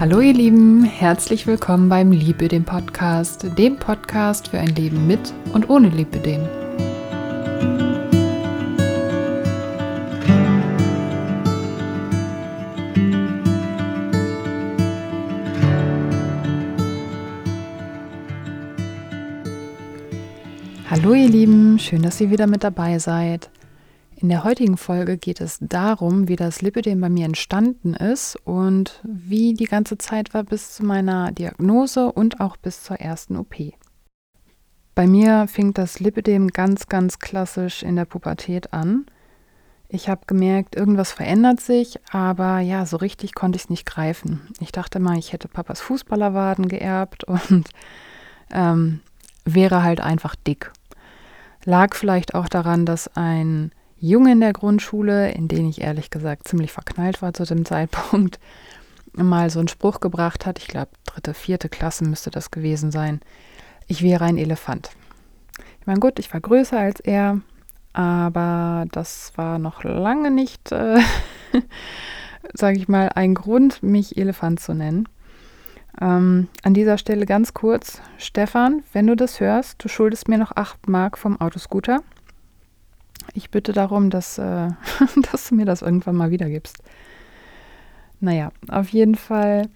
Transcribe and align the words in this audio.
Hallo 0.00 0.20
ihr 0.20 0.32
Lieben, 0.32 0.84
herzlich 0.84 1.46
willkommen 1.46 1.88
beim 1.88 2.12
Lipödem 2.12 2.64
Podcast, 2.64 3.46
dem 3.56 3.76
Podcast 3.76 4.48
für 4.48 4.58
ein 4.58 4.74
Leben 4.74 5.06
mit 5.06 5.32
und 5.52 5.68
ohne 5.68 5.90
Lipödem. 5.90 6.40
Hallo 20.90 21.14
ihr 21.14 21.28
Lieben, 21.28 21.78
schön, 21.78 22.02
dass 22.02 22.20
ihr 22.20 22.30
wieder 22.30 22.46
mit 22.46 22.64
dabei 22.64 22.98
seid. 22.98 23.50
In 24.22 24.28
der 24.28 24.44
heutigen 24.44 24.76
Folge 24.76 25.18
geht 25.18 25.40
es 25.40 25.58
darum, 25.60 26.28
wie 26.28 26.36
das 26.36 26.62
Lipidem 26.62 27.00
bei 27.00 27.08
mir 27.08 27.24
entstanden 27.24 27.94
ist 27.94 28.36
und 28.44 29.00
wie 29.02 29.52
die 29.52 29.64
ganze 29.64 29.98
Zeit 29.98 30.32
war 30.32 30.44
bis 30.44 30.74
zu 30.74 30.84
meiner 30.84 31.32
Diagnose 31.32 32.12
und 32.12 32.38
auch 32.38 32.56
bis 32.56 32.84
zur 32.84 33.00
ersten 33.00 33.36
OP. 33.36 33.56
Bei 34.94 35.08
mir 35.08 35.48
fing 35.48 35.74
das 35.74 35.98
Lipidem 35.98 36.50
ganz, 36.50 36.86
ganz 36.86 37.18
klassisch 37.18 37.82
in 37.82 37.96
der 37.96 38.04
Pubertät 38.04 38.72
an. 38.72 39.06
Ich 39.88 40.08
habe 40.08 40.20
gemerkt, 40.28 40.76
irgendwas 40.76 41.10
verändert 41.10 41.58
sich, 41.58 41.98
aber 42.12 42.60
ja, 42.60 42.86
so 42.86 42.98
richtig 42.98 43.34
konnte 43.34 43.56
ich 43.56 43.64
es 43.64 43.70
nicht 43.70 43.86
greifen. 43.86 44.42
Ich 44.60 44.70
dachte 44.70 45.00
mal, 45.00 45.18
ich 45.18 45.32
hätte 45.32 45.48
Papas 45.48 45.80
Fußballerwaden 45.80 46.68
geerbt 46.68 47.24
und 47.24 47.68
ähm, 48.52 49.00
wäre 49.44 49.82
halt 49.82 50.00
einfach 50.00 50.36
dick. 50.36 50.70
Lag 51.64 51.96
vielleicht 51.96 52.36
auch 52.36 52.48
daran, 52.48 52.86
dass 52.86 53.08
ein 53.16 53.72
Junge 54.02 54.32
in 54.32 54.40
der 54.40 54.52
Grundschule, 54.52 55.30
in 55.30 55.46
den 55.46 55.68
ich 55.68 55.80
ehrlich 55.80 56.10
gesagt 56.10 56.48
ziemlich 56.48 56.72
verknallt 56.72 57.22
war 57.22 57.32
zu 57.34 57.44
dem 57.44 57.64
Zeitpunkt, 57.64 58.40
mal 59.12 59.48
so 59.48 59.60
einen 59.60 59.68
Spruch 59.68 60.00
gebracht 60.00 60.44
hat. 60.44 60.58
Ich 60.58 60.66
glaube, 60.66 60.90
dritte, 61.06 61.34
vierte 61.34 61.68
Klasse 61.68 62.04
müsste 62.04 62.30
das 62.30 62.50
gewesen 62.50 62.90
sein. 62.90 63.20
Ich 63.86 64.02
wäre 64.02 64.24
ein 64.24 64.38
Elefant. 64.38 64.90
Ich 65.80 65.86
meine, 65.86 66.00
gut, 66.00 66.18
ich 66.18 66.32
war 66.32 66.40
größer 66.40 66.78
als 66.78 66.98
er, 66.98 67.40
aber 67.92 68.86
das 68.90 69.32
war 69.36 69.60
noch 69.60 69.84
lange 69.84 70.32
nicht, 70.32 70.72
äh, 70.72 70.98
sage 72.54 72.78
ich 72.78 72.88
mal, 72.88 73.10
ein 73.14 73.34
Grund, 73.34 73.84
mich 73.84 74.16
Elefant 74.16 74.58
zu 74.58 74.74
nennen. 74.74 75.08
Ähm, 76.00 76.48
an 76.64 76.74
dieser 76.74 76.98
Stelle 76.98 77.24
ganz 77.24 77.54
kurz, 77.54 78.00
Stefan, 78.18 78.82
wenn 78.92 79.06
du 79.06 79.14
das 79.14 79.38
hörst, 79.38 79.84
du 79.84 79.88
schuldest 79.88 80.26
mir 80.26 80.38
noch 80.38 80.56
8 80.56 80.88
Mark 80.88 81.18
vom 81.18 81.40
Autoscooter. 81.40 82.00
Ich 83.34 83.50
bitte 83.50 83.72
darum, 83.72 84.10
dass, 84.10 84.38
äh, 84.38 84.68
dass 85.30 85.48
du 85.48 85.54
mir 85.54 85.64
das 85.64 85.82
irgendwann 85.82 86.16
mal 86.16 86.30
wiedergibst. 86.30 86.82
Naja, 88.20 88.52
auf 88.68 88.90
jeden 88.90 89.16
Fall 89.16 89.68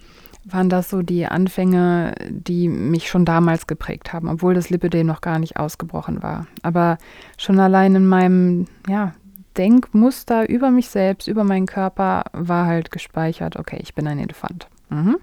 waren 0.45 0.69
das 0.69 0.91
so 0.91 1.03
die 1.03 1.27
Anfänge, 1.27 2.15
die 2.31 2.69
mich 2.69 3.09
schon 3.09 3.25
damals 3.25 3.67
geprägt 3.67 4.13
haben, 4.13 4.29
obwohl 4.29 4.55
das 4.55 4.71
Lipidem 4.71 5.07
noch 5.07 5.21
gar 5.21 5.41
nicht 5.41 5.57
ausgebrochen 5.57 6.23
war. 6.23 6.47
Aber 6.63 6.99
schon 7.37 7.59
allein 7.59 7.97
in 7.97 8.07
meinem 8.07 8.67
ja, 8.89 9.15
Denkmuster 9.57 10.49
über 10.49 10.71
mich 10.71 10.89
selbst, 10.89 11.27
über 11.27 11.43
meinen 11.43 11.67
Körper 11.67 12.25
war 12.33 12.67
halt 12.67 12.93
gespeichert, 12.93 13.57
okay, 13.57 13.79
ich 13.83 13.95
bin 13.95 14.07
ein 14.07 14.21
Elefant. 14.21 14.69
Mhm. 14.91 15.17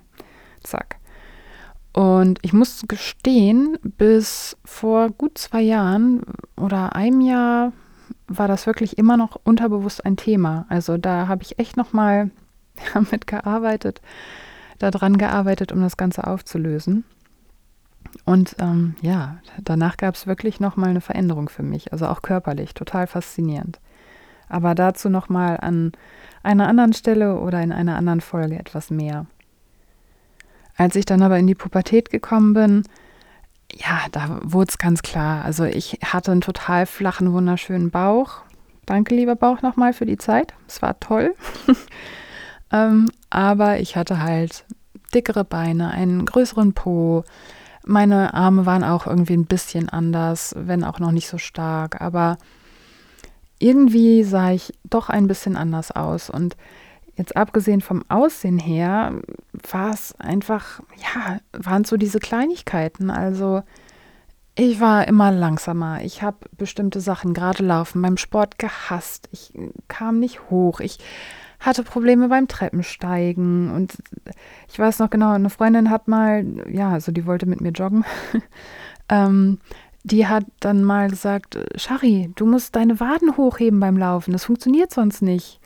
Zack. 0.61 0.97
Und 1.93 2.39
ich 2.41 2.53
muss 2.53 2.83
gestehen, 2.87 3.77
bis 3.83 4.58
vor 4.65 5.09
gut 5.11 5.37
zwei 5.37 5.61
Jahren 5.61 6.23
oder 6.58 6.95
einem 6.95 7.21
Jahr 7.21 7.71
war 8.38 8.48
das 8.48 8.66
wirklich 8.67 8.98
immer 8.98 9.17
noch 9.17 9.39
unterbewusst 9.44 10.06
ein 10.06 10.17
Thema. 10.17 10.66
Also 10.70 10.98
da 10.98 11.28
habe 11.28 11.44
ich 11.44 11.59
echt 11.59 11.78
noch 11.78 11.94
mal 11.94 12.31
damit 12.94 13.28
gearbeitet, 13.28 14.02
daran 14.80 15.17
gearbeitet, 15.17 15.72
um 15.72 15.81
das 15.81 15.98
Ganze 15.98 16.26
aufzulösen. 16.28 17.04
Und 18.26 18.56
ähm, 18.59 18.95
ja, 19.02 19.39
danach 19.64 19.98
gab 19.98 20.16
es 20.16 20.28
wirklich 20.28 20.59
noch 20.59 20.76
mal 20.76 20.89
eine 20.89 21.02
Veränderung 21.02 21.50
für 21.50 21.64
mich, 21.64 21.92
also 21.92 22.08
auch 22.08 22.22
körperlich, 22.22 22.73
total 22.73 23.08
faszinierend. 23.08 23.80
Aber 24.49 24.76
dazu 24.76 25.10
noch 25.10 25.30
mal 25.30 25.58
an 25.58 25.93
einer 26.43 26.67
anderen 26.67 26.93
Stelle 26.93 27.39
oder 27.39 27.61
in 27.61 27.72
einer 27.72 27.95
anderen 27.95 28.22
Folge 28.22 28.60
etwas 28.60 28.92
mehr. 28.92 29.26
Als 30.76 30.95
ich 30.95 31.05
dann 31.05 31.22
aber 31.22 31.39
in 31.39 31.48
die 31.48 31.55
Pubertät 31.55 32.10
gekommen 32.10 32.54
bin, 32.54 32.83
ja, 33.76 34.02
da 34.11 34.39
wurde 34.44 34.70
es 34.70 34.78
ganz 34.78 35.02
klar. 35.02 35.44
Also 35.44 35.64
ich 35.66 36.00
hatte 36.04 36.32
einen 36.32 36.42
total 36.42 36.86
flachen, 36.86 37.34
wunderschönen 37.34 37.92
Bauch. 37.92 38.42
Danke, 38.86 39.16
lieber 39.16 39.36
Bauch, 39.36 39.61
nochmal 39.61 39.94
für 39.94 40.06
die 40.06 40.17
Zeit. 40.17 40.54
Es 40.67 40.82
war 40.82 41.00
toll. 41.00 41.36
ähm, 42.72 43.10
aber 43.30 43.80
ich 43.80 43.95
hatte 43.95 44.22
halt 44.22 44.66
dickere 45.14 45.44
Beine, 45.44 45.92
einen 45.92 46.26
größeren 46.26 46.73
Po. 46.73 47.23
Meine 47.86 48.34
Arme 48.34 48.66
waren 48.66 48.84
auch 48.84 49.08
irgendwie 49.08 49.38
ein 49.38 49.45
bisschen 49.45 49.90
anders, 49.90 50.54
wenn 50.58 50.84
auch 50.84 51.00
noch 51.00 51.11
nicht 51.11 51.28
so 51.28 51.38
stark. 51.38 52.02
Aber 52.02 52.38
irgendwie 53.60 54.23
sah 54.23 54.52
ich 54.52 54.73
doch 54.84 55.10
ein 55.10 55.28
bisschen 55.28 55.55
anders 55.55 55.92
aus. 55.92 56.30
Und 56.30 56.58
jetzt 57.15 57.35
abgesehen 57.35 57.81
vom 57.81 58.03
Aussehen 58.09 58.59
her, 58.59 59.13
war 59.69 59.91
es 59.91 60.15
einfach, 60.19 60.81
ja, 60.97 61.39
waren 61.51 61.83
so 61.83 61.97
diese 61.97 62.19
Kleinigkeiten. 62.19 63.09
Also 63.09 63.63
ich 64.55 64.79
war 64.79 65.07
immer 65.07 65.31
langsamer. 65.31 66.03
Ich 66.03 66.21
habe 66.21 66.37
bestimmte 66.57 67.01
Sachen, 67.01 67.33
gerade 67.33 67.63
Laufen, 67.63 68.01
beim 68.01 68.17
Sport 68.17 68.59
gehasst. 68.59 69.27
Ich 69.31 69.53
kam 69.87 70.19
nicht 70.19 70.49
hoch. 70.49 70.79
Ich 70.79 70.99
hatte 71.59 71.83
Probleme 71.83 72.29
beim 72.29 72.47
Treppensteigen. 72.47 73.71
Und 73.71 73.93
ich 74.67 74.77
weiß 74.77 74.99
noch 74.99 75.09
genau, 75.09 75.31
eine 75.31 75.49
Freundin 75.49 75.89
hat 75.89 76.07
mal, 76.07 76.45
ja, 76.69 76.91
also 76.91 77.11
die 77.11 77.25
wollte 77.25 77.45
mit 77.45 77.61
mir 77.61 77.71
joggen. 77.71 78.05
ähm, 79.09 79.59
die 80.03 80.27
hat 80.27 80.45
dann 80.59 80.83
mal 80.83 81.09
gesagt, 81.09 81.57
Shari, 81.75 82.31
du 82.35 82.45
musst 82.45 82.75
deine 82.75 82.99
Waden 82.99 83.37
hochheben 83.37 83.80
beim 83.80 83.97
Laufen. 83.97 84.33
Das 84.33 84.45
funktioniert 84.45 84.91
sonst 84.91 85.21
nicht. 85.21 85.61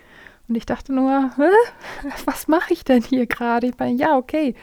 Und 0.47 0.55
ich 0.55 0.65
dachte 0.65 0.93
nur, 0.93 1.31
was 2.25 2.47
mache 2.47 2.73
ich 2.73 2.83
denn 2.83 3.01
hier 3.01 3.27
gerade? 3.27 3.67
Ich 3.67 3.77
meine, 3.77 3.95
ja, 3.97 4.17
okay, 4.17 4.55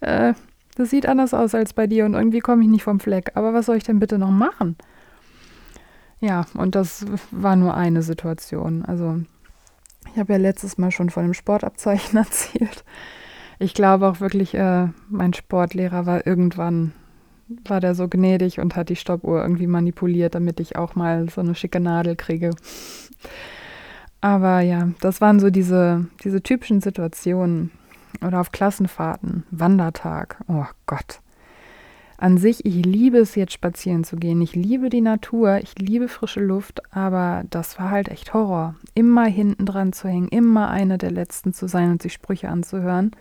äh, 0.00 0.34
das 0.76 0.90
sieht 0.90 1.06
anders 1.06 1.34
aus 1.34 1.54
als 1.54 1.72
bei 1.72 1.86
dir 1.86 2.04
und 2.04 2.14
irgendwie 2.14 2.38
komme 2.40 2.62
ich 2.62 2.68
nicht 2.68 2.84
vom 2.84 3.00
Fleck. 3.00 3.32
Aber 3.34 3.52
was 3.52 3.66
soll 3.66 3.76
ich 3.76 3.84
denn 3.84 3.98
bitte 3.98 4.18
noch 4.18 4.30
machen? 4.30 4.76
Ja, 6.20 6.46
und 6.54 6.74
das 6.74 7.04
war 7.30 7.56
nur 7.56 7.74
eine 7.74 8.02
Situation. 8.02 8.84
Also, 8.84 9.20
ich 10.12 10.18
habe 10.18 10.32
ja 10.32 10.38
letztes 10.38 10.78
Mal 10.78 10.90
schon 10.90 11.10
von 11.10 11.24
dem 11.24 11.34
Sportabzeichen 11.34 12.16
erzählt. 12.16 12.84
Ich 13.58 13.74
glaube 13.74 14.06
auch 14.08 14.20
wirklich, 14.20 14.54
äh, 14.54 14.88
mein 15.08 15.34
Sportlehrer 15.34 16.06
war 16.06 16.26
irgendwann, 16.26 16.92
war 17.64 17.80
der 17.80 17.94
so 17.94 18.08
gnädig 18.08 18.60
und 18.60 18.76
hat 18.76 18.88
die 18.88 18.96
Stoppuhr 18.96 19.42
irgendwie 19.42 19.66
manipuliert, 19.66 20.34
damit 20.34 20.60
ich 20.60 20.76
auch 20.76 20.94
mal 20.94 21.28
so 21.28 21.40
eine 21.40 21.54
schicke 21.54 21.80
Nadel 21.80 22.14
kriege. 22.14 22.50
Aber 24.20 24.60
ja, 24.60 24.88
das 25.00 25.20
waren 25.20 25.40
so 25.40 25.50
diese, 25.50 26.06
diese 26.24 26.42
typischen 26.42 26.80
Situationen. 26.80 27.70
Oder 28.26 28.40
auf 28.40 28.50
Klassenfahrten, 28.50 29.44
Wandertag. 29.50 30.42
Oh 30.48 30.64
Gott. 30.86 31.20
An 32.16 32.36
sich, 32.36 32.64
ich 32.66 32.84
liebe 32.84 33.18
es 33.18 33.36
jetzt 33.36 33.52
spazieren 33.52 34.02
zu 34.02 34.16
gehen. 34.16 34.40
Ich 34.40 34.56
liebe 34.56 34.88
die 34.88 35.00
Natur, 35.00 35.58
ich 35.58 35.78
liebe 35.78 36.08
frische 36.08 36.40
Luft, 36.40 36.82
aber 36.92 37.44
das 37.48 37.78
war 37.78 37.90
halt 37.90 38.08
echt 38.08 38.34
Horror. 38.34 38.74
Immer 38.94 39.26
hinten 39.26 39.66
dran 39.66 39.92
zu 39.92 40.08
hängen, 40.08 40.26
immer 40.28 40.68
eine 40.68 40.98
der 40.98 41.12
Letzten 41.12 41.52
zu 41.52 41.68
sein 41.68 41.92
und 41.92 42.02
sich 42.02 42.12
Sprüche 42.12 42.48
anzuhören. 42.48 43.12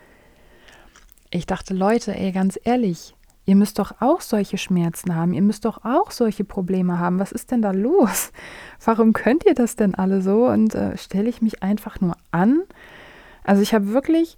Ich 1.29 1.45
dachte, 1.45 1.75
Leute, 1.75 2.15
ey, 2.15 2.31
ganz 2.31 2.59
ehrlich, 2.63 3.13
Ihr 3.47 3.55
müsst 3.55 3.79
doch 3.79 4.01
auch 4.01 4.19
solche 4.19 4.57
Schmerzen 4.57 5.15
haben. 5.15 5.33
Ihr 5.33 5.41
müsst 5.41 5.63
doch 5.63 5.85
auch 5.85 6.11
solche 6.11 6.43
Probleme 6.43 6.99
haben. 6.99 7.17
Was 7.17 7.31
ist 7.31 7.49
denn 7.49 7.61
da 7.61 7.71
los? 7.71 8.33
Warum 8.83 9.13
könnt 9.13 9.45
ihr 9.45 9.53
das 9.53 9.77
denn 9.77 9.95
alle 9.95 10.21
so? 10.21 10.47
Und 10.47 10.75
äh, 10.75 10.97
stelle 10.97 11.29
ich 11.29 11.41
mich 11.41 11.63
einfach 11.63 12.01
nur 12.01 12.17
an? 12.31 12.63
Also 13.45 13.61
ich 13.61 13.73
habe 13.73 13.93
wirklich 13.93 14.37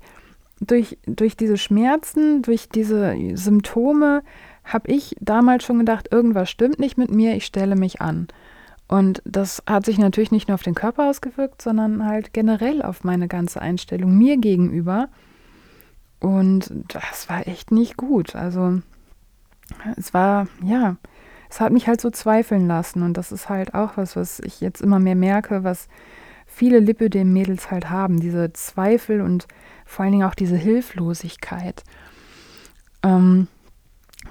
durch, 0.62 1.00
durch 1.08 1.36
diese 1.36 1.58
Schmerzen, 1.58 2.44
durch 2.44 2.70
diese 2.70 3.16
Symptome, 3.34 4.22
habe 4.64 4.92
ich 4.92 5.16
damals 5.20 5.64
schon 5.64 5.80
gedacht, 5.80 6.10
irgendwas 6.12 6.52
stimmt 6.52 6.78
nicht 6.78 7.00
mit 7.00 7.10
mir, 7.10 7.36
ich 7.36 7.46
stelle 7.46 7.76
mich 7.76 8.02
an. 8.02 8.28
Und 8.88 9.24
das 9.26 9.64
hat 9.66 9.86
sich 9.86 9.98
natürlich 9.98 10.32
nicht 10.32 10.50
nur 10.50 10.54
auf 10.54 10.62
den 10.62 10.76
Körper 10.76 11.10
ausgewirkt, 11.10 11.64
sondern 11.64 12.06
halt 12.06 12.32
generell 12.32 12.84
auf 12.84 13.04
meine 13.04 13.28
ganze 13.28 13.60
Einstellung 13.60 14.16
mir 14.16 14.38
gegenüber. 14.38 15.10
Und 16.20 16.72
das 16.90 17.28
war 17.28 17.48
echt 17.48 17.72
nicht 17.72 17.98
gut. 17.98 18.36
Also 18.36 18.82
es 19.98 20.14
war, 20.14 20.48
ja, 20.64 20.98
es 21.50 21.60
hat 21.60 21.72
mich 21.72 21.88
halt 21.88 22.00
so 22.00 22.10
zweifeln 22.10 22.68
lassen. 22.68 23.04
Und 23.04 23.16
das 23.16 23.32
ist 23.32 23.50
halt 23.50 23.74
auch 23.74 23.98
was, 23.98 24.16
was 24.16 24.40
ich 24.40 24.62
jetzt 24.62 24.82
immer 24.82 25.00
mehr 25.00 25.16
merke, 25.16 25.64
was 25.64 25.88
viele 26.46 26.80
Lipödem-Mädels 26.80 27.72
halt 27.72 27.90
haben. 27.90 28.20
Diese 28.20 28.54
Zweifel 28.54 29.22
und 29.22 29.48
vor 29.86 30.04
allen 30.04 30.12
Dingen 30.14 30.28
auch 30.28 30.36
diese 30.36 30.58
Hilflosigkeit. 30.58 31.84
Ähm, 33.04 33.48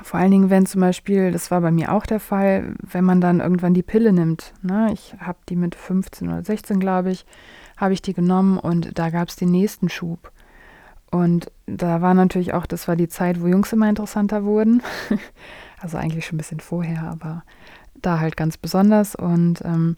vor 0.02 0.20
allen 0.20 0.30
Dingen, 0.30 0.50
wenn 0.50 0.66
zum 0.66 0.80
Beispiel, 0.80 1.32
das 1.32 1.50
war 1.50 1.60
bei 1.60 1.70
mir 1.70 1.92
auch 1.92 2.06
der 2.06 2.20
Fall, 2.20 2.74
wenn 2.82 3.04
man 3.04 3.20
dann 3.20 3.40
irgendwann 3.40 3.74
die 3.74 3.82
Pille 3.82 4.12
nimmt. 4.12 4.52
Ne? 4.62 4.90
Ich 4.92 5.14
habe 5.18 5.38
die 5.48 5.56
mit 5.56 5.74
15 5.74 6.28
oder 6.28 6.44
16, 6.44 6.78
glaube 6.78 7.10
ich, 7.10 7.26
habe 7.76 7.94
ich 7.94 8.02
die 8.02 8.14
genommen 8.14 8.58
und 8.58 8.98
da 8.98 9.10
gab 9.10 9.28
es 9.28 9.36
den 9.36 9.50
nächsten 9.50 9.88
Schub. 9.88 10.30
Und 11.10 11.50
da 11.66 12.02
war 12.02 12.14
natürlich 12.14 12.52
auch, 12.54 12.66
das 12.66 12.88
war 12.88 12.96
die 12.96 13.08
Zeit, 13.08 13.40
wo 13.40 13.46
Jungs 13.46 13.72
immer 13.72 13.88
interessanter 13.88 14.44
wurden. 14.44 14.82
also 15.80 15.96
eigentlich 15.96 16.26
schon 16.26 16.36
ein 16.36 16.38
bisschen 16.38 16.60
vorher, 16.60 17.02
aber 17.04 17.44
da 17.94 18.20
halt 18.20 18.36
ganz 18.36 18.56
besonders. 18.56 19.14
Und 19.14 19.62
ähm, 19.64 19.96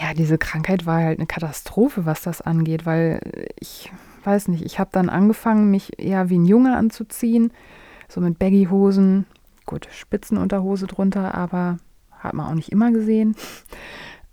ja, 0.00 0.14
diese 0.14 0.38
Krankheit 0.38 0.86
war 0.86 1.02
halt 1.02 1.18
eine 1.18 1.26
Katastrophe, 1.26 2.06
was 2.06 2.22
das 2.22 2.40
angeht, 2.40 2.86
weil 2.86 3.20
ich 3.58 3.90
weiß 4.24 4.48
nicht, 4.48 4.64
ich 4.64 4.78
habe 4.78 4.90
dann 4.92 5.08
angefangen, 5.08 5.70
mich 5.70 5.98
eher 5.98 6.28
wie 6.28 6.38
ein 6.38 6.46
Junge 6.46 6.76
anzuziehen, 6.76 7.52
so 8.08 8.20
mit 8.20 8.38
Baggy-Hosen, 8.38 9.26
gut, 9.66 9.88
Spitzenunterhose 9.90 10.86
drunter, 10.86 11.34
aber 11.34 11.78
hat 12.10 12.34
man 12.34 12.46
auch 12.46 12.54
nicht 12.54 12.72
immer 12.72 12.90
gesehen. 12.90 13.36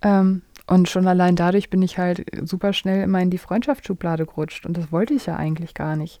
Ähm, 0.06 0.42
und 0.66 0.88
schon 0.88 1.06
allein 1.06 1.36
dadurch 1.36 1.68
bin 1.68 1.82
ich 1.82 1.98
halt 1.98 2.24
super 2.48 2.72
schnell 2.72 3.02
immer 3.02 3.20
in 3.20 3.30
die 3.30 3.38
Freundschaftsschublade 3.38 4.24
gerutscht. 4.24 4.64
Und 4.64 4.76
das 4.76 4.90
wollte 4.92 5.12
ich 5.12 5.26
ja 5.26 5.36
eigentlich 5.36 5.74
gar 5.74 5.94
nicht. 5.96 6.20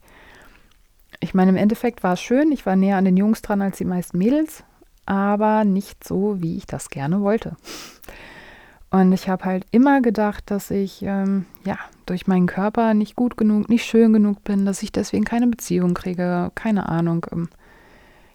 Ich 1.20 1.32
meine, 1.32 1.50
im 1.50 1.56
Endeffekt 1.56 2.02
war 2.02 2.14
es 2.14 2.20
schön. 2.20 2.52
Ich 2.52 2.66
war 2.66 2.76
näher 2.76 2.98
an 2.98 3.06
den 3.06 3.16
Jungs 3.16 3.40
dran 3.40 3.62
als 3.62 3.78
die 3.78 3.86
meisten 3.86 4.18
Mädels, 4.18 4.64
aber 5.06 5.64
nicht 5.64 6.04
so, 6.04 6.42
wie 6.42 6.56
ich 6.56 6.66
das 6.66 6.90
gerne 6.90 7.22
wollte. 7.22 7.56
Und 8.90 9.12
ich 9.12 9.28
habe 9.28 9.44
halt 9.46 9.66
immer 9.70 10.02
gedacht, 10.02 10.50
dass 10.50 10.70
ich 10.70 11.02
ähm, 11.02 11.46
ja 11.64 11.78
durch 12.06 12.26
meinen 12.26 12.46
Körper 12.46 12.94
nicht 12.94 13.16
gut 13.16 13.36
genug, 13.36 13.68
nicht 13.68 13.86
schön 13.86 14.12
genug 14.12 14.44
bin, 14.44 14.66
dass 14.66 14.82
ich 14.82 14.92
deswegen 14.92 15.24
keine 15.24 15.46
Beziehung 15.46 15.94
kriege. 15.94 16.52
Keine 16.54 16.88
Ahnung. 16.88 17.26
Ähm, 17.32 17.48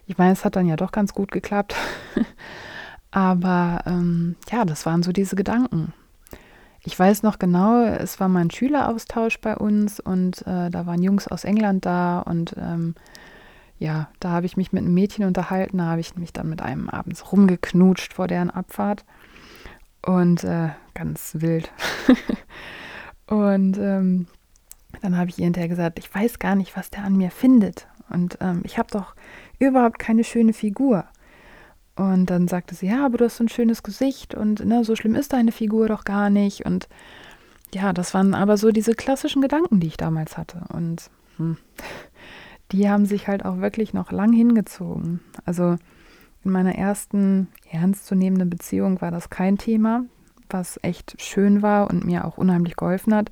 ich 0.08 0.18
meine, 0.18 0.34
es 0.34 0.44
hat 0.44 0.56
dann 0.56 0.66
ja 0.66 0.76
doch 0.76 0.92
ganz 0.92 1.14
gut 1.14 1.32
geklappt. 1.32 1.76
Aber 3.12 3.82
ähm, 3.86 4.36
ja, 4.52 4.66
das 4.66 4.86
waren 4.86 5.04
so 5.04 5.12
diese 5.12 5.36
Gedanken. 5.36 5.94
Ich 6.82 6.98
weiß 6.98 7.24
noch 7.24 7.40
genau, 7.40 7.84
es 7.84 8.20
war 8.20 8.30
mal 8.30 8.42
ein 8.42 8.52
Schüleraustausch 8.52 9.42
bei 9.42 9.56
uns 9.56 10.00
und 10.00 10.42
äh, 10.48 10.70
da 10.70 10.86
waren 10.86 11.04
Jungs 11.04 11.28
aus 11.28 11.44
England 11.44 11.86
da 11.86 12.20
und 12.20 12.56
ähm, 12.58 12.96
ja, 13.80 14.10
da 14.20 14.30
habe 14.30 14.46
ich 14.46 14.58
mich 14.58 14.72
mit 14.72 14.84
einem 14.84 14.94
Mädchen 14.94 15.26
unterhalten, 15.26 15.78
da 15.78 15.86
habe 15.86 16.02
ich 16.02 16.16
mich 16.16 16.34
dann 16.34 16.50
mit 16.50 16.62
einem 16.62 16.90
abends 16.90 17.32
rumgeknutscht 17.32 18.14
vor 18.14 18.28
deren 18.28 18.50
Abfahrt 18.50 19.06
und 20.06 20.44
äh, 20.44 20.70
ganz 20.94 21.36
wild. 21.40 21.72
und 23.28 23.78
ähm, 23.78 24.28
dann 25.02 25.18
habe 25.18 25.30
ich 25.30 25.38
ihr 25.38 25.46
hinterher 25.46 25.70
gesagt, 25.70 26.00
ich 26.00 26.14
weiß 26.14 26.40
gar 26.40 26.56
nicht, 26.56 26.78
was 26.78 26.90
der 26.90 27.04
an 27.04 27.18
mir 27.18 27.32
findet 27.32 27.88
und 28.10 28.38
ähm, 28.42 28.62
ich 28.64 28.78
habe 28.78 28.90
doch 28.92 29.16
überhaupt 29.60 30.00
keine 30.00 30.24
schöne 30.24 30.54
Figur. 30.54 31.06
Und 32.00 32.28
dann 32.28 32.48
sagte 32.48 32.76
sie, 32.76 32.88
ja, 32.88 33.06
aber 33.06 33.18
du 33.18 33.26
hast 33.26 33.36
so 33.36 33.44
ein 33.44 33.50
schönes 33.50 33.84
Gesicht 33.84 34.34
und 34.34 34.66
ne, 34.66 34.86
so 34.86 34.96
schlimm 34.96 35.16
ist 35.16 35.34
deine 35.34 35.52
Figur 35.52 35.90
doch 35.90 36.06
gar 36.06 36.30
nicht. 36.30 36.66
Und 36.66 36.88
ja, 37.74 37.92
das 37.92 38.14
waren 38.14 38.34
aber 38.34 38.56
so 38.56 38.72
diese 38.72 38.94
klassischen 38.96 39.42
Gedanken, 39.42 39.82
die 39.82 39.88
ich 39.88 39.98
damals 39.98 40.38
hatte. 40.38 40.62
Und 40.74 41.10
hm, 41.36 41.58
die 42.72 42.90
haben 42.90 43.06
sich 43.06 43.28
halt 43.28 43.44
auch 43.44 43.58
wirklich 43.58 43.94
noch 43.94 44.14
lang 44.14 44.32
hingezogen. 44.32 45.20
Also 45.44 45.76
in 46.46 46.52
meiner 46.52 46.76
ersten 46.76 47.50
ernstzunehmenden 47.70 48.50
Beziehung 48.50 49.02
war 49.02 49.12
das 49.12 49.30
kein 49.30 49.58
Thema, 49.58 50.06
was 50.50 50.80
echt 50.82 51.22
schön 51.22 51.62
war 51.62 51.90
und 51.90 52.06
mir 52.06 52.24
auch 52.24 52.38
unheimlich 52.38 52.78
geholfen 52.78 53.14
hat. 53.14 53.30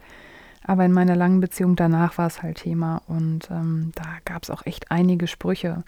Aber 0.61 0.83
in 0.83 0.91
meiner 0.91 1.15
langen 1.15 1.39
Beziehung 1.39 1.77
danach 1.77 2.17
war 2.17 2.27
es 2.27 2.43
halt 2.43 2.57
Thema 2.57 3.01
und 3.07 3.49
ähm, 3.49 3.93
da 3.95 4.03
gab 4.25 4.43
es 4.43 4.49
auch 4.49 4.65
echt 4.65 4.91
einige 4.91 5.27
Sprüche. 5.27 5.85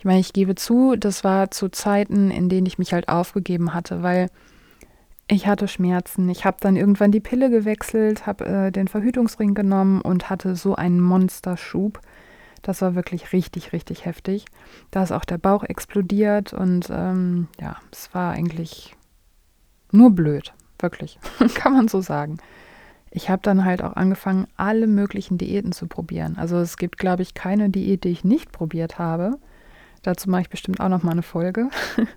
Ich 0.00 0.06
meine, 0.06 0.20
ich 0.20 0.32
gebe 0.32 0.54
zu, 0.54 0.96
das 0.96 1.24
war 1.24 1.50
zu 1.50 1.68
Zeiten, 1.68 2.30
in 2.30 2.48
denen 2.48 2.64
ich 2.64 2.78
mich 2.78 2.94
halt 2.94 3.10
aufgegeben 3.10 3.74
hatte, 3.74 4.02
weil 4.02 4.30
ich 5.28 5.46
hatte 5.46 5.68
Schmerzen. 5.68 6.30
Ich 6.30 6.46
habe 6.46 6.56
dann 6.58 6.74
irgendwann 6.74 7.12
die 7.12 7.20
Pille 7.20 7.50
gewechselt, 7.50 8.26
habe 8.26 8.46
äh, 8.46 8.72
den 8.72 8.88
Verhütungsring 8.88 9.52
genommen 9.52 10.00
und 10.00 10.30
hatte 10.30 10.56
so 10.56 10.74
einen 10.74 11.02
Monsterschub. 11.02 12.00
Das 12.62 12.80
war 12.80 12.94
wirklich 12.94 13.34
richtig, 13.34 13.74
richtig 13.74 14.06
heftig. 14.06 14.46
Da 14.90 15.02
ist 15.02 15.12
auch 15.12 15.26
der 15.26 15.36
Bauch 15.36 15.64
explodiert 15.64 16.54
und 16.54 16.88
ähm, 16.90 17.48
ja, 17.60 17.76
es 17.92 18.14
war 18.14 18.32
eigentlich 18.32 18.96
nur 19.92 20.12
blöd, 20.12 20.54
wirklich, 20.78 21.18
kann 21.54 21.74
man 21.74 21.88
so 21.88 22.00
sagen. 22.00 22.38
Ich 23.10 23.28
habe 23.28 23.42
dann 23.42 23.66
halt 23.66 23.84
auch 23.84 23.96
angefangen, 23.96 24.46
alle 24.56 24.86
möglichen 24.86 25.36
Diäten 25.36 25.72
zu 25.72 25.88
probieren. 25.88 26.38
Also 26.38 26.56
es 26.56 26.78
gibt, 26.78 26.96
glaube 26.96 27.20
ich, 27.20 27.34
keine 27.34 27.68
Diät, 27.68 28.04
die 28.04 28.08
ich 28.08 28.24
nicht 28.24 28.50
probiert 28.50 28.98
habe. 28.98 29.38
Dazu 30.02 30.30
mache 30.30 30.42
ich 30.42 30.50
bestimmt 30.50 30.80
auch 30.80 30.88
noch 30.88 31.02
mal 31.02 31.12
eine 31.12 31.22
Folge, 31.22 31.68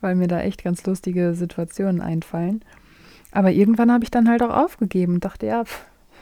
weil 0.00 0.14
mir 0.16 0.28
da 0.28 0.40
echt 0.40 0.64
ganz 0.64 0.84
lustige 0.86 1.34
Situationen 1.34 2.00
einfallen. 2.00 2.64
Aber 3.30 3.50
irgendwann 3.50 3.92
habe 3.92 4.04
ich 4.04 4.10
dann 4.10 4.28
halt 4.28 4.42
auch 4.42 4.54
aufgegeben 4.54 5.20
dachte, 5.20 5.46
ja, 5.46 5.64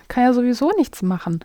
kann 0.08 0.24
ja 0.24 0.32
sowieso 0.32 0.70
nichts 0.76 1.02
machen. 1.02 1.40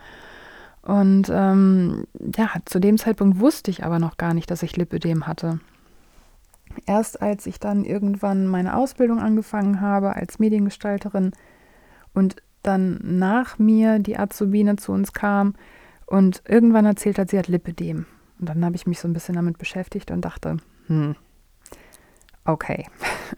Und 0.81 1.31
ähm, 1.33 2.05
ja, 2.35 2.49
zu 2.65 2.79
dem 2.79 2.97
Zeitpunkt 2.97 3.39
wusste 3.39 3.71
ich 3.71 3.83
aber 3.83 3.97
noch 3.99 4.17
gar 4.17 4.33
nicht, 4.33 4.51
dass 4.51 4.61
ich 4.61 4.77
Lipödem 4.77 5.25
hatte. 5.25 5.59
Erst 6.85 7.21
als 7.21 7.47
ich 7.47 7.59
dann 7.59 7.85
irgendwann 7.85 8.47
meine 8.47 8.75
Ausbildung 8.75 9.19
angefangen 9.19 9.81
habe 9.81 10.15
als 10.15 10.37
Mediengestalterin 10.37 11.31
und 12.13 12.35
dann 12.61 12.99
nach 13.01 13.57
mir 13.57 13.99
die 13.99 14.17
Azubine 14.17 14.75
zu 14.75 14.91
uns 14.91 15.13
kam 15.13 15.55
und 16.05 16.43
irgendwann 16.47 16.85
erzählt 16.85 17.17
hat, 17.17 17.29
sie 17.29 17.39
hat 17.39 17.47
Lipödem. 17.47 18.05
Und 18.45 18.49
dann 18.49 18.65
habe 18.65 18.75
ich 18.75 18.85
mich 18.85 18.99
so 18.99 19.07
ein 19.07 19.13
bisschen 19.13 19.33
damit 19.33 19.57
beschäftigt 19.57 20.11
und 20.11 20.21
dachte, 20.21 20.57
hm, 20.85 21.15
okay, 22.45 22.85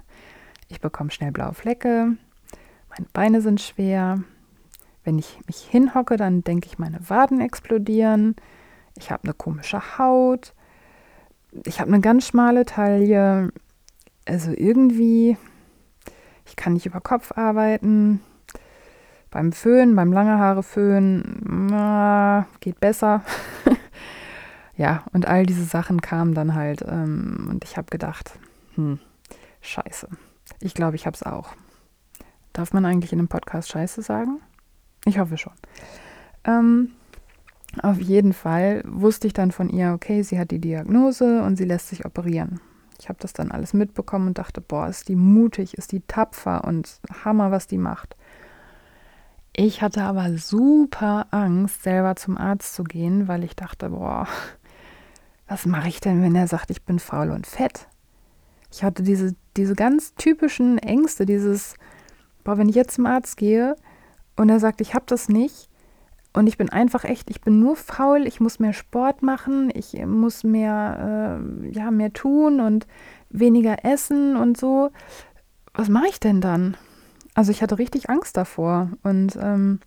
ich 0.67 0.81
bekomme 0.81 1.11
schnell 1.11 1.31
blaue 1.31 1.53
Flecke, 1.53 2.17
meine 2.89 3.07
Beine 3.13 3.41
sind 3.41 3.61
schwer. 3.61 4.21
Wenn 5.05 5.17
ich 5.17 5.39
mich 5.47 5.59
hinhocke, 5.59 6.17
dann 6.17 6.43
denke 6.43 6.67
ich, 6.67 6.77
meine 6.77 7.09
Waden 7.09 7.39
explodieren. 7.39 8.35
Ich 8.97 9.09
habe 9.09 9.23
eine 9.23 9.33
komische 9.33 9.97
Haut. 9.97 10.53
Ich 11.65 11.79
habe 11.79 11.89
eine 11.89 12.01
ganz 12.01 12.27
schmale 12.27 12.65
Taille. 12.65 13.53
Also 14.25 14.51
irgendwie, 14.51 15.37
ich 16.45 16.57
kann 16.57 16.73
nicht 16.73 16.85
über 16.85 16.99
Kopf 16.99 17.31
arbeiten. 17.37 18.19
Beim 19.31 19.53
Föhn, 19.53 19.95
beim 19.95 20.11
lange 20.11 20.37
Haare 20.37 20.63
föhnen, 20.63 21.69
geht 22.59 22.81
besser. 22.81 23.23
ja, 24.77 25.03
und 25.11 25.27
all 25.27 25.45
diese 25.45 25.63
Sachen 25.63 26.01
kamen 26.01 26.33
dann 26.33 26.53
halt 26.55 26.83
ähm, 26.87 27.47
und 27.49 27.63
ich 27.63 27.77
habe 27.77 27.89
gedacht, 27.89 28.37
hm, 28.75 28.99
scheiße. 29.61 30.07
Ich 30.59 30.73
glaube, 30.73 30.95
ich 30.95 31.05
habe 31.05 31.15
es 31.15 31.23
auch. 31.23 31.53
Darf 32.53 32.73
man 32.73 32.85
eigentlich 32.85 33.11
in 33.11 33.19
einem 33.19 33.27
Podcast 33.27 33.69
scheiße 33.69 34.01
sagen? 34.01 34.39
Ich 35.05 35.19
hoffe 35.19 35.37
schon. 35.37 35.53
Ähm, 36.43 36.91
auf 37.81 37.99
jeden 37.99 38.33
Fall 38.33 38.83
wusste 38.85 39.27
ich 39.27 39.33
dann 39.33 39.51
von 39.51 39.69
ihr, 39.69 39.93
okay, 39.93 40.21
sie 40.21 40.39
hat 40.39 40.51
die 40.51 40.61
Diagnose 40.61 41.41
und 41.43 41.57
sie 41.57 41.65
lässt 41.65 41.89
sich 41.89 42.05
operieren. 42.05 42.59
Ich 42.99 43.09
habe 43.09 43.19
das 43.19 43.33
dann 43.33 43.51
alles 43.51 43.73
mitbekommen 43.73 44.27
und 44.27 44.37
dachte, 44.37 44.61
boah, 44.61 44.87
ist 44.87 45.07
die 45.07 45.15
mutig, 45.15 45.77
ist 45.77 45.91
die 45.91 46.01
tapfer 46.01 46.63
und 46.63 46.99
Hammer, 47.23 47.51
was 47.51 47.67
die 47.67 47.77
macht. 47.77 48.15
Ich 49.59 49.81
hatte 49.81 50.03
aber 50.03 50.37
super 50.37 51.27
Angst, 51.31 51.83
selber 51.83 52.15
zum 52.15 52.37
Arzt 52.37 52.75
zu 52.75 52.83
gehen, 52.83 53.27
weil 53.27 53.43
ich 53.43 53.55
dachte, 53.55 53.89
boah, 53.89 54.27
was 55.47 55.65
mache 55.65 55.89
ich 55.89 55.99
denn, 55.99 56.21
wenn 56.21 56.35
er 56.35 56.47
sagt, 56.47 56.69
ich 56.71 56.83
bin 56.83 56.99
faul 56.99 57.31
und 57.31 57.47
fett? 57.47 57.87
Ich 58.71 58.83
hatte 58.83 59.03
diese, 59.03 59.35
diese 59.55 59.75
ganz 59.75 60.13
typischen 60.15 60.77
Ängste, 60.77 61.25
dieses, 61.25 61.75
boah, 62.43 62.57
wenn 62.57 62.69
ich 62.69 62.75
jetzt 62.75 62.95
zum 62.95 63.05
Arzt 63.05 63.37
gehe 63.37 63.75
und 64.35 64.49
er 64.49 64.59
sagt, 64.59 64.81
ich 64.81 64.93
habe 64.93 65.05
das 65.07 65.29
nicht 65.29 65.69
und 66.33 66.47
ich 66.47 66.57
bin 66.57 66.69
einfach 66.69 67.05
echt, 67.05 67.29
ich 67.29 67.41
bin 67.41 67.59
nur 67.59 67.75
faul, 67.75 68.27
ich 68.27 68.39
muss 68.39 68.59
mehr 68.59 68.73
Sport 68.73 69.23
machen, 69.23 69.71
ich 69.73 69.93
muss 70.05 70.43
mehr, 70.43 71.39
äh, 71.41 71.69
ja, 71.69 71.91
mehr 71.91 72.11
tun 72.13 72.59
und 72.59 72.85
weniger 73.29 73.85
essen 73.85 74.35
und 74.35 74.57
so. 74.57 74.91
Was 75.73 75.89
mache 75.89 76.07
ich 76.09 76.19
denn 76.19 76.41
dann? 76.41 76.75
Also 77.33 77.51
ich 77.51 77.61
hatte 77.61 77.79
richtig 77.79 78.09
Angst 78.09 78.35
davor 78.35 78.89
und 79.03 79.37
ähm, 79.39 79.79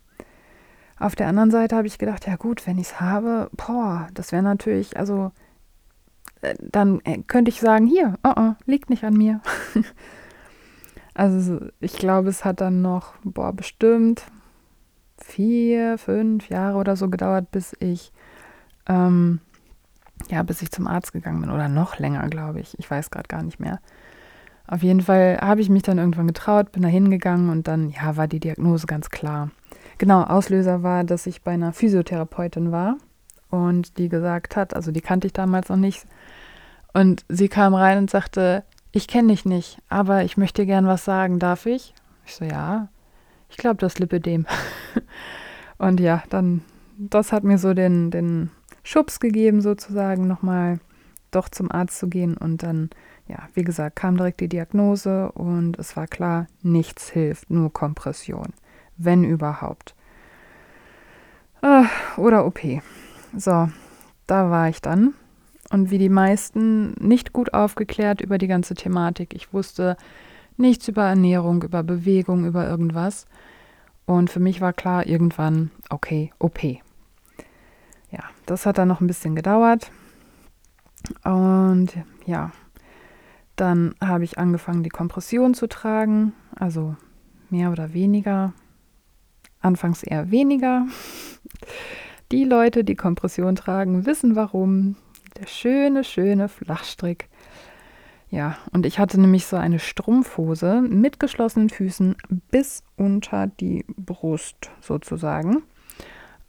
auf 0.97 1.15
der 1.15 1.27
anderen 1.27 1.51
Seite 1.51 1.75
habe 1.75 1.87
ich 1.87 1.97
gedacht, 1.97 2.27
ja 2.27 2.35
gut, 2.35 2.65
wenn 2.67 2.77
ich 2.77 2.87
es 2.87 3.01
habe, 3.01 3.49
boah, 3.55 4.07
das 4.13 4.31
wäre 4.31 4.43
natürlich, 4.43 4.97
also 4.97 5.31
dann 6.59 7.01
äh, 7.03 7.19
könnte 7.27 7.49
ich 7.49 7.59
sagen, 7.59 7.85
hier, 7.87 8.15
oh, 8.23 8.33
oh, 8.35 8.53
liegt 8.65 8.89
nicht 8.89 9.03
an 9.03 9.13
mir. 9.13 9.41
also 11.13 11.59
ich 11.79 11.93
glaube, 11.93 12.29
es 12.29 12.45
hat 12.45 12.61
dann 12.61 12.81
noch, 12.81 13.13
boah, 13.23 13.53
bestimmt 13.53 14.23
vier, 15.17 15.97
fünf 15.97 16.49
Jahre 16.49 16.77
oder 16.77 16.95
so 16.95 17.09
gedauert, 17.09 17.51
bis 17.51 17.75
ich, 17.79 18.11
ähm, 18.87 19.39
ja, 20.29 20.43
bis 20.43 20.61
ich 20.61 20.71
zum 20.71 20.87
Arzt 20.87 21.13
gegangen 21.13 21.41
bin. 21.41 21.51
Oder 21.51 21.69
noch 21.69 21.99
länger, 21.99 22.27
glaube 22.27 22.59
ich. 22.59 22.77
Ich 22.79 22.89
weiß 22.89 23.11
gerade 23.11 23.27
gar 23.27 23.43
nicht 23.43 23.59
mehr. 23.59 23.79
Auf 24.67 24.83
jeden 24.83 25.01
Fall 25.01 25.37
habe 25.41 25.61
ich 25.61 25.69
mich 25.69 25.83
dann 25.83 25.97
irgendwann 25.97 26.27
getraut, 26.27 26.71
bin 26.71 26.81
da 26.81 26.87
hingegangen 26.87 27.49
und 27.49 27.67
dann, 27.67 27.89
ja, 27.89 28.15
war 28.15 28.27
die 28.27 28.39
Diagnose 28.39 28.87
ganz 28.87 29.09
klar. 29.09 29.51
Genau, 29.97 30.23
Auslöser 30.23 30.81
war, 30.81 31.03
dass 31.03 31.27
ich 31.27 31.43
bei 31.43 31.51
einer 31.51 31.73
Physiotherapeutin 31.73 32.71
war 32.71 32.97
und 33.51 33.97
die 33.97 34.09
gesagt 34.09 34.55
hat, 34.55 34.73
also 34.75 34.91
die 34.91 35.01
kannte 35.01 35.27
ich 35.27 35.33
damals 35.33 35.69
noch 35.69 35.77
nicht, 35.77 36.05
und 36.93 37.23
sie 37.29 37.47
kam 37.47 37.73
rein 37.73 37.99
und 37.99 38.09
sagte, 38.09 38.63
ich 38.91 39.07
kenne 39.07 39.29
dich 39.29 39.45
nicht, 39.45 39.77
aber 39.87 40.23
ich 40.23 40.35
möchte 40.35 40.65
gern 40.65 40.87
was 40.87 41.05
sagen, 41.05 41.39
darf 41.39 41.65
ich? 41.65 41.93
Ich 42.25 42.35
so, 42.35 42.43
ja, 42.43 42.89
ich 43.49 43.57
glaube, 43.57 43.77
das 43.77 43.99
Lipidem. 43.99 44.45
und 45.77 45.99
ja, 45.99 46.23
dann 46.29 46.61
das 47.09 47.31
hat 47.31 47.43
mir 47.43 47.57
so 47.57 47.73
den, 47.73 48.11
den 48.11 48.51
Schubs 48.83 49.19
gegeben, 49.19 49.61
sozusagen, 49.61 50.27
nochmal 50.27 50.79
doch 51.31 51.49
zum 51.49 51.71
Arzt 51.71 51.97
zu 51.97 52.07
gehen. 52.07 52.37
Und 52.37 52.63
dann, 52.63 52.89
ja, 53.27 53.47
wie 53.53 53.63
gesagt, 53.63 53.95
kam 53.95 54.17
direkt 54.17 54.39
die 54.39 54.49
Diagnose 54.49 55.31
und 55.31 55.79
es 55.79 55.95
war 55.97 56.07
klar, 56.07 56.47
nichts 56.61 57.09
hilft, 57.09 57.49
nur 57.49 57.73
Kompression, 57.73 58.53
wenn 58.97 59.23
überhaupt. 59.23 59.95
Äh, 61.61 61.85
oder 62.17 62.45
OP. 62.45 62.59
So, 63.35 63.69
da 64.27 64.49
war 64.49 64.69
ich 64.69 64.81
dann. 64.81 65.13
Und 65.71 65.89
wie 65.89 65.97
die 65.97 66.09
meisten 66.09 66.93
nicht 66.99 67.31
gut 67.31 67.53
aufgeklärt 67.53 68.19
über 68.21 68.37
die 68.37 68.47
ganze 68.47 68.73
Thematik. 68.75 69.33
Ich 69.33 69.53
wusste 69.53 69.95
nichts 70.57 70.87
über 70.87 71.05
Ernährung, 71.05 71.63
über 71.63 71.81
Bewegung, 71.81 72.45
über 72.45 72.67
irgendwas. 72.67 73.25
Und 74.05 74.29
für 74.29 74.41
mich 74.41 74.59
war 74.59 74.73
klar, 74.73 75.07
irgendwann, 75.07 75.71
okay, 75.89 76.31
OP. 76.39 76.63
Ja, 76.63 78.23
das 78.45 78.65
hat 78.65 78.77
dann 78.77 78.89
noch 78.89 78.99
ein 78.99 79.07
bisschen 79.07 79.35
gedauert. 79.35 79.91
Und 81.23 81.93
ja, 82.25 82.51
dann 83.55 83.95
habe 84.01 84.23
ich 84.23 84.37
angefangen, 84.37 84.83
die 84.83 84.89
Kompression 84.89 85.53
zu 85.53 85.67
tragen, 85.67 86.33
also 86.55 86.95
mehr 87.49 87.71
oder 87.71 87.93
weniger. 87.93 88.53
Anfangs 89.61 90.03
eher 90.03 90.31
weniger. 90.31 90.87
Die 92.31 92.45
Leute, 92.45 92.85
die 92.85 92.95
Kompression 92.95 93.57
tragen, 93.57 94.05
wissen 94.05 94.37
warum. 94.37 94.95
Der 95.37 95.47
schöne, 95.47 96.05
schöne 96.05 96.47
Flachstrick. 96.47 97.27
Ja, 98.29 98.57
und 98.71 98.85
ich 98.85 98.99
hatte 98.99 99.19
nämlich 99.19 99.45
so 99.45 99.57
eine 99.57 99.79
Strumpfhose 99.79 100.81
mit 100.81 101.19
geschlossenen 101.19 101.69
Füßen 101.69 102.15
bis 102.49 102.83
unter 102.95 103.47
die 103.47 103.83
Brust 103.97 104.71
sozusagen. 104.79 105.63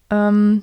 Ähm, 0.09 0.63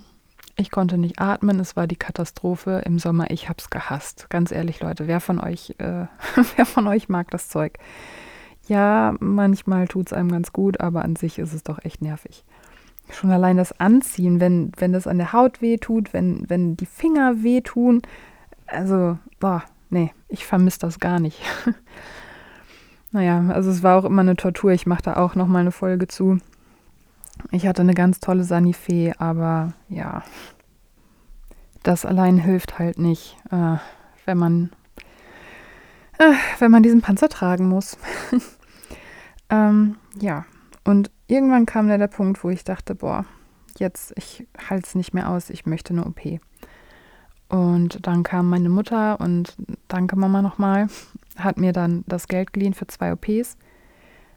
ich 0.56 0.72
konnte 0.72 0.98
nicht 0.98 1.20
atmen, 1.20 1.60
es 1.60 1.76
war 1.76 1.86
die 1.86 1.98
Katastrophe 1.98 2.82
im 2.86 2.98
Sommer. 2.98 3.30
Ich 3.30 3.50
habe 3.50 3.60
es 3.60 3.70
gehasst. 3.70 4.30
Ganz 4.30 4.54
ehrlich, 4.54 4.80
Leute, 4.80 5.08
wer 5.08 5.20
von 5.20 5.42
euch, 5.42 5.76
äh, 5.80 6.06
wer 6.56 6.66
von 6.66 6.88
euch 6.88 7.10
mag 7.10 7.30
das 7.32 7.50
Zeug? 7.50 7.78
Ja, 8.70 9.16
manchmal 9.20 9.90
tut 9.90 10.08
es 10.08 10.14
einem 10.14 10.32
ganz 10.32 10.54
gut, 10.54 10.80
aber 10.80 11.04
an 11.04 11.18
sich 11.18 11.40
ist 11.40 11.54
es 11.54 11.64
doch 11.64 11.84
echt 11.84 12.02
nervig. 12.02 12.46
Schon 13.12 13.32
allein 13.32 13.58
das 13.58 13.80
Anziehen, 13.80 14.40
wenn, 14.40 14.72
wenn 14.78 14.94
das 14.94 15.08
an 15.08 15.18
der 15.18 15.34
Haut 15.34 15.62
wehtut, 15.62 16.14
wenn, 16.14 16.48
wenn 16.48 16.78
die 16.78 16.86
Finger 16.86 17.44
wehtun. 17.44 18.02
Also, 18.68 19.18
boah, 19.40 19.64
nee, 19.90 20.12
ich 20.28 20.46
vermisse 20.46 20.80
das 20.80 21.00
gar 21.00 21.20
nicht. 21.20 21.42
naja, 23.12 23.46
also 23.50 23.72
es 23.72 23.82
war 23.82 23.98
auch 23.98 24.06
immer 24.06 24.22
eine 24.22 24.36
Tortur. 24.36 24.72
Ich 24.72 24.86
mache 24.86 25.02
da 25.02 25.16
auch 25.18 25.36
nochmal 25.36 25.62
eine 25.62 25.72
Folge 25.72 26.08
zu. 26.08 26.38
Ich 27.52 27.66
hatte 27.66 27.82
eine 27.82 27.94
ganz 27.94 28.20
tolle 28.20 28.44
Sanifee, 28.44 29.14
aber 29.18 29.74
ja, 29.88 30.24
das 31.84 32.06
allein 32.06 32.38
hilft 32.38 32.78
halt 32.78 33.00
nicht, 33.00 33.38
äh, 33.52 33.78
wenn 34.26 34.38
man 34.38 34.72
äh, 36.20 36.34
wenn 36.60 36.70
man 36.70 36.84
diesen 36.84 37.02
Panzer 37.02 37.30
tragen 37.30 37.68
muss. 37.68 37.98
ähm, 39.50 39.96
ja, 40.20 40.46
und 40.84 41.10
irgendwann 41.30 41.66
kam 41.66 41.88
da 41.88 41.98
der 41.98 42.08
Punkt, 42.08 42.44
wo 42.44 42.50
ich 42.50 42.64
dachte, 42.64 42.96
boah, 42.96 43.26
jetzt, 43.78 44.14
ich 44.18 44.48
halte 44.70 44.88
es 44.88 44.96
nicht 44.96 45.14
mehr 45.14 45.30
aus, 45.30 45.50
ich 45.50 45.66
möchte 45.66 45.94
eine 45.94 46.06
OP. 46.06 46.40
Und 47.48 48.06
dann 48.06 48.24
kam 48.24 48.50
meine 48.50 48.70
Mutter 48.70 49.20
und 49.20 49.56
danke 49.88 50.16
Mama 50.16 50.42
nochmal, 50.42 50.88
hat 51.38 51.58
mir 51.58 51.74
dann 51.74 52.04
das 52.08 52.28
Geld 52.28 52.54
geliehen 52.54 52.74
für 52.74 52.88
zwei 52.88 53.14
OPs, 53.14 53.58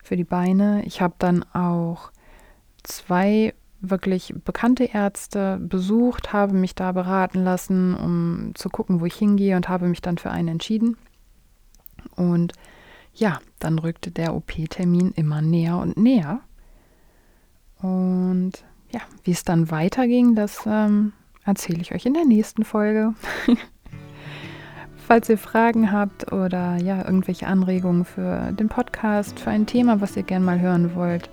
für 0.02 0.16
die 0.16 0.24
Beine. 0.24 0.82
Ich 0.84 1.02
habe 1.02 1.14
dann 1.18 1.44
auch 1.52 2.10
zwei 2.82 3.54
wirklich 3.80 4.32
bekannte 4.44 4.84
Ärzte 4.84 5.58
besucht, 5.60 6.32
habe 6.32 6.54
mich 6.54 6.74
da 6.74 6.92
beraten 6.92 7.42
lassen, 7.42 7.94
um 7.94 8.52
zu 8.54 8.68
gucken, 8.68 9.00
wo 9.00 9.06
ich 9.06 9.14
hingehe 9.14 9.56
und 9.56 9.68
habe 9.68 9.88
mich 9.88 10.00
dann 10.00 10.18
für 10.18 10.30
einen 10.30 10.48
entschieden. 10.48 10.96
Und 12.16 12.52
ja, 13.12 13.40
dann 13.58 13.78
rückte 13.78 14.10
der 14.10 14.34
OP-Termin 14.34 15.12
immer 15.16 15.42
näher 15.42 15.78
und 15.78 15.96
näher. 15.96 16.40
Und 17.82 18.52
ja, 18.90 19.00
wie 19.24 19.32
es 19.32 19.44
dann 19.44 19.70
weiterging, 19.70 20.34
das 20.34 20.60
ähm, 20.66 21.12
erzähle 21.44 21.80
ich 21.80 21.94
euch 21.94 22.06
in 22.06 22.14
der 22.14 22.24
nächsten 22.24 22.64
Folge. 22.64 23.14
Falls 25.06 25.28
ihr 25.28 25.38
Fragen 25.38 25.92
habt 25.92 26.32
oder 26.32 26.76
ja, 26.76 27.04
irgendwelche 27.04 27.46
Anregungen 27.46 28.04
für 28.04 28.52
den 28.52 28.68
Podcast, 28.68 29.40
für 29.40 29.50
ein 29.50 29.66
Thema, 29.66 30.00
was 30.00 30.16
ihr 30.16 30.22
gerne 30.22 30.44
mal 30.44 30.60
hören 30.60 30.94
wollt, 30.94 31.28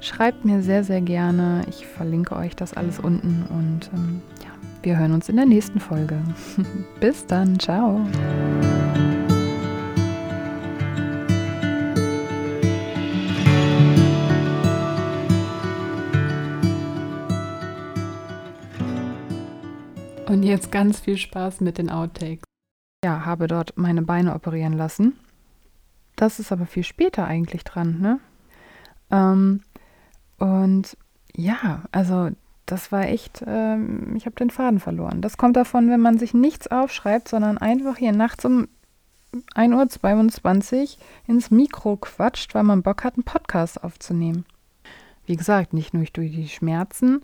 schreibt 0.00 0.44
mir 0.44 0.60
sehr, 0.60 0.84
sehr 0.84 1.00
gerne. 1.00 1.64
Ich 1.68 1.86
verlinke 1.86 2.36
euch 2.36 2.56
das 2.56 2.74
alles 2.74 2.98
unten 2.98 3.44
und 3.48 3.90
ähm, 3.94 4.20
ja, 4.42 4.50
wir 4.82 4.98
hören 4.98 5.12
uns 5.12 5.28
in 5.28 5.36
der 5.36 5.46
nächsten 5.46 5.80
Folge. 5.80 6.18
Bis 7.00 7.24
dann, 7.26 7.58
ciao. 7.58 8.04
Jetzt 20.52 20.70
ganz 20.70 21.00
viel 21.00 21.16
Spaß 21.16 21.60
mit 21.60 21.78
den 21.78 21.90
Outtakes. 21.90 22.44
Ja, 23.04 23.24
habe 23.24 23.48
dort 23.48 23.76
meine 23.76 24.02
Beine 24.02 24.34
operieren 24.34 24.74
lassen. 24.74 25.14
Das 26.14 26.38
ist 26.38 26.52
aber 26.52 26.66
viel 26.66 26.84
später 26.84 27.26
eigentlich 27.26 27.64
dran, 27.64 28.00
ne? 28.00 28.20
Ähm, 29.10 29.62
und 30.38 30.96
ja, 31.34 31.82
also 31.90 32.30
das 32.66 32.92
war 32.92 33.08
echt, 33.08 33.42
ähm, 33.46 34.14
ich 34.14 34.26
habe 34.26 34.36
den 34.36 34.50
Faden 34.50 34.78
verloren. 34.78 35.20
Das 35.20 35.36
kommt 35.36 35.56
davon, 35.56 35.90
wenn 35.90 36.00
man 36.00 36.18
sich 36.18 36.32
nichts 36.32 36.68
aufschreibt, 36.68 37.28
sondern 37.28 37.58
einfach 37.58 37.96
hier 37.96 38.12
nachts 38.12 38.44
um 38.44 38.68
1.22 39.54 40.82
Uhr 40.82 40.88
ins 41.26 41.50
Mikro 41.50 41.96
quatscht, 41.96 42.54
weil 42.54 42.62
man 42.62 42.82
Bock 42.82 43.02
hat, 43.02 43.14
einen 43.14 43.24
Podcast 43.24 43.82
aufzunehmen. 43.82 44.44
Wie 45.26 45.36
gesagt, 45.36 45.72
nicht 45.72 45.94
nur 45.94 46.04
durch 46.12 46.30
die 46.30 46.48
Schmerzen. 46.48 47.22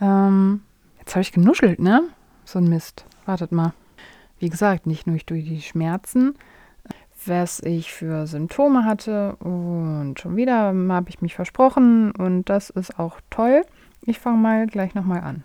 Ähm, 0.00 0.62
jetzt 0.98 1.14
habe 1.14 1.22
ich 1.22 1.32
genuschelt, 1.32 1.80
ne? 1.80 2.02
So 2.46 2.58
ein 2.58 2.68
Mist. 2.68 3.04
Wartet 3.26 3.52
mal. 3.52 3.74
Wie 4.38 4.48
gesagt, 4.48 4.86
nicht 4.86 5.06
nur 5.06 5.18
durch 5.18 5.44
die 5.44 5.62
Schmerzen, 5.62 6.34
was 7.24 7.60
ich 7.60 7.92
für 7.92 8.26
Symptome 8.26 8.84
hatte. 8.84 9.36
Und 9.36 10.18
schon 10.18 10.36
wieder 10.36 10.72
habe 10.72 11.08
ich 11.08 11.20
mich 11.20 11.34
versprochen 11.34 12.12
und 12.12 12.48
das 12.48 12.70
ist 12.70 12.98
auch 12.98 13.20
toll. 13.30 13.62
Ich 14.02 14.18
fange 14.18 14.38
mal 14.38 14.66
gleich 14.66 14.94
nochmal 14.94 15.20
an. 15.20 15.44